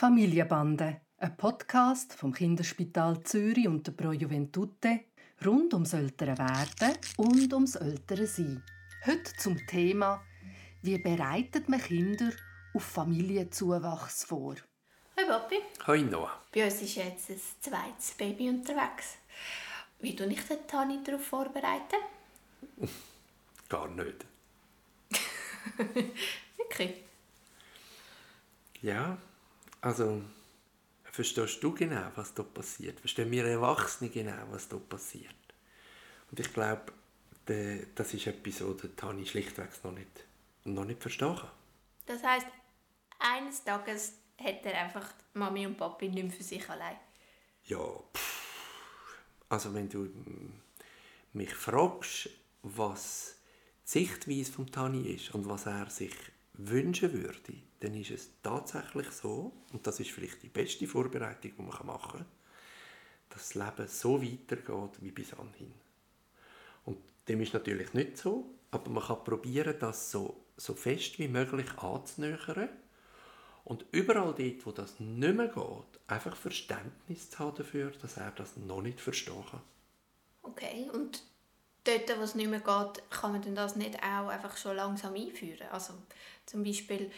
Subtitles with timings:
[0.00, 5.00] Familienbande, ein Podcast vom Kinderspital Zürich und der Pro Juventute
[5.44, 8.62] rund ums ältere Werden und ums ältere Sein.
[9.04, 10.24] Heute zum Thema
[10.80, 12.30] Wie bereitet man Kinder
[12.72, 14.54] auf Familienzuwachs vor?
[15.18, 15.56] Hi Papi.
[15.86, 16.44] Hi Noah.
[16.50, 19.18] Bei uns ist jetzt ein zweites Baby unterwegs.
[19.98, 22.00] Wie tue ich den Tani darauf vorbereiten?
[23.68, 24.24] Gar nicht.
[26.56, 27.04] Wirklich?
[28.80, 29.18] Ja,
[29.80, 30.22] also
[31.04, 33.00] verstehst du genau, was da passiert?
[33.00, 35.34] Verstehen wir Erwachsene genau, was da passiert?
[36.30, 36.92] Und ich glaube,
[37.94, 40.24] das ist etwas, was Tani schlichtweg noch nicht,
[40.64, 41.50] noch nicht verstehen kann.
[42.06, 42.46] Das heisst,
[43.18, 46.96] eines Tages hat er einfach Mami und Papi nicht mehr für sich allein?
[47.64, 47.84] Ja,
[48.14, 49.18] pff.
[49.48, 50.08] also wenn du
[51.32, 52.30] mich fragst,
[52.62, 53.36] was
[53.84, 56.14] die Sichtweise von Tani ist und was er sich
[56.54, 61.62] wünschen würde, dann ist es tatsächlich so, und das ist vielleicht die beste Vorbereitung, die
[61.62, 62.26] man machen kann,
[63.30, 65.72] dass das Leben so weitergeht wie bis anhin.
[66.84, 66.98] Und
[67.28, 71.70] dem ist natürlich nicht so, aber man kann probieren, das so, so fest wie möglich
[71.78, 72.68] anzunähern
[73.64, 78.32] und überall dort, wo das nicht mehr geht, einfach Verständnis zu haben dafür, dass er
[78.32, 79.62] das noch nicht verstehen kann.
[80.42, 81.22] Okay, und
[81.84, 85.68] dort, wo es nicht mehr geht, kann man das nicht auch einfach schon langsam einführen?
[85.70, 85.94] Also
[86.46, 87.10] zum Beispiel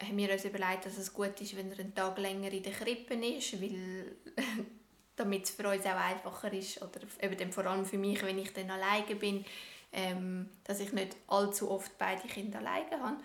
[0.00, 2.72] haben wir uns überlegt, dass es gut ist, wenn er einen Tag länger in der
[2.72, 4.16] Krippe ist, weil
[5.16, 8.52] damit es für uns auch einfacher ist oder eben vor allem für mich, wenn ich
[8.52, 9.44] dann alleine bin,
[9.92, 13.16] ähm, dass ich nicht allzu oft beide Kinder alleine habe,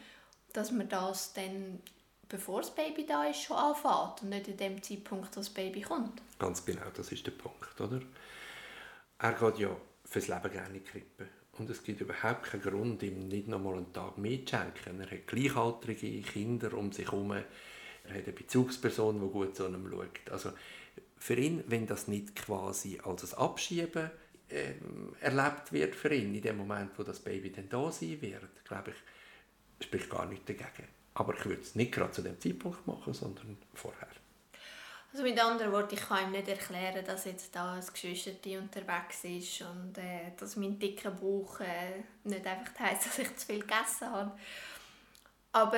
[0.54, 1.82] dass man das dann
[2.30, 5.82] bevor das Baby da ist, schon anfängt und nicht in dem Zeitpunkt, wo das Baby
[5.82, 6.20] kommt.
[6.40, 8.02] Ganz genau, das ist der Punkt, oder?
[9.20, 9.78] Er geht ja
[10.14, 11.28] fürs Leben gerne in die Krippe.
[11.58, 15.02] Und es gibt überhaupt keinen Grund, ihm nicht noch mal einen Tag mehr zu schenken.
[15.02, 17.32] Er hat gleichaltrige Kinder um sich herum.
[17.32, 20.32] Er hat eine Bezugsperson, die gut zu ihm schaut.
[20.32, 20.52] Also
[21.18, 24.12] für ihn, wenn das nicht quasi als ein Abschieben
[24.50, 24.74] äh,
[25.22, 28.92] erlebt wird für ihn, in dem Moment, wo das Baby dann da sein wird, glaube
[28.92, 30.88] ich, spricht gar nichts dagegen.
[31.16, 34.08] Aber ich würde es nicht gerade zu dem Zeitpunkt machen, sondern vorher.
[35.14, 39.24] Also mit anderen Worten, ich kann ihm nicht erklären, dass jetzt da ein Geschwisterti unterwegs
[39.24, 43.60] ist und äh, dass mein dicker Bauch äh, nicht einfach heisst, dass ich zu viel
[43.60, 44.32] gegessen habe.
[45.52, 45.78] Aber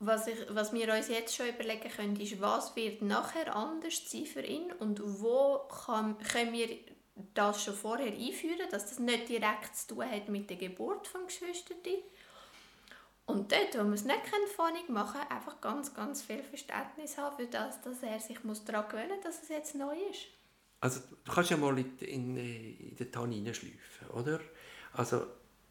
[0.00, 4.26] was, ich, was wir uns jetzt schon überlegen können, ist, was wird nachher anders sein
[4.26, 6.68] für ihn und wo kann, können wir
[7.34, 11.38] das schon vorher einführen, dass das nicht direkt zu tun hat mit der Geburt des
[11.38, 12.02] Geschwisterti.
[13.26, 14.20] Und dort, wo man es nicht
[14.54, 18.88] vornig machen kann, einfach ganz, ganz viel Verständnis haben für das, dass er sich daran
[18.88, 20.26] gewöhnen muss, dass es jetzt neu ist.
[20.80, 24.40] Also du kannst ja mal in, in, in den Ton hineinschleifen, oder?
[24.94, 25.26] Also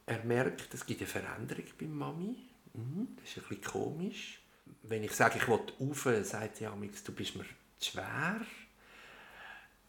[0.05, 2.37] er merkt, es gibt eine Veränderung bei Mami.
[2.73, 4.41] Mhm, das ist ein bisschen komisch.
[4.83, 7.45] Wenn ich sage, ich will rauf, sagt sie du bist mir
[7.77, 8.39] zu schwer.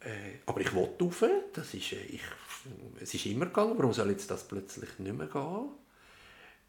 [0.01, 1.23] Äh, aber ich will rauf,
[1.53, 2.21] das ist, äh, ich,
[2.99, 5.69] es ist immer gegangen, warum soll jetzt das plötzlich nicht mehr gehen?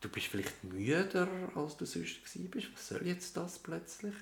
[0.04, 2.20] Du bist vielleicht müder, als du sonst
[2.50, 2.68] bist.
[2.74, 4.14] Was soll jetzt das plötzlich?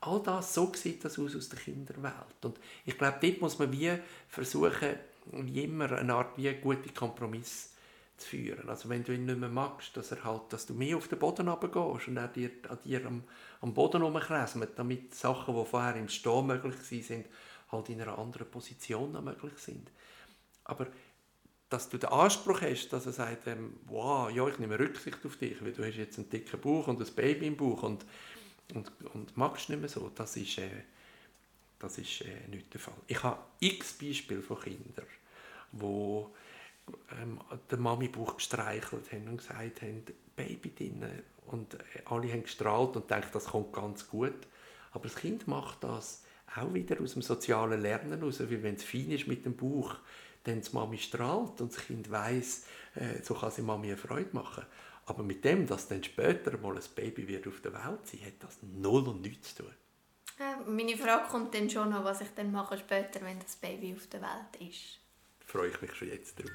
[0.00, 2.14] All das, so sieht das aus aus der Kinderwelt.
[2.42, 3.92] Und ich glaube, dort muss man wie
[4.28, 4.96] versuchen,
[5.32, 7.70] wie immer eine Art wie gute Kompromiss
[8.16, 8.68] zu führen.
[8.68, 11.18] Also wenn du ihn nicht mehr magst, dass, er halt, dass du mehr auf den
[11.18, 13.24] Boden runtergehst und er dir, an dir am,
[13.60, 16.76] am Boden herumkräsmet, damit Sachen, die vorher im Stehen möglich
[17.06, 17.26] sind,
[17.70, 19.88] halt in einer anderen Position möglich sind.
[20.64, 20.88] Aber
[21.72, 25.36] dass du den Anspruch hast, dass er sagt, ähm, wow, ja, ich nehme Rücksicht auf
[25.36, 28.04] dich, weil du hast jetzt einen dicken Bauch und ein Baby im Bauch und,
[28.74, 30.68] und, und magst nicht mehr so, das ist, äh,
[31.78, 32.94] das ist äh, nicht der Fall.
[33.06, 35.06] Ich habe x Beispiele von Kindern,
[35.72, 36.34] wo
[37.20, 37.40] ähm,
[37.70, 40.04] der Mami Bauch gestreichelt haben und gesagt haben,
[40.36, 41.06] Baby drin
[41.46, 44.46] und äh, alle haben gestrahlt und denken, das kommt ganz gut.
[44.90, 46.22] Aber das Kind macht das
[46.54, 49.96] auch wieder aus dem sozialen Lernen heraus, weil wenn es fein ist mit dem Bauch,
[50.44, 52.64] dann die Mami strahlt und das Kind weiß,
[52.96, 54.64] äh, so kann sie Mami eine Freude machen.
[55.06, 58.34] Aber mit dem, dass dann später mal ein Baby wird auf der Welt sein, hat
[58.40, 59.74] das null und nichts zu tun.
[60.38, 63.94] Ja, meine Frage kommt dann schon noch, was ich dann mache später, wenn das Baby
[63.94, 64.98] auf der Welt ist.
[65.40, 66.50] Da freue ich mich schon jetzt drauf.